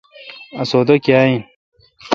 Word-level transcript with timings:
اسودہ 0.61 0.95
کیا 1.03 1.19
این۔ 1.27 1.41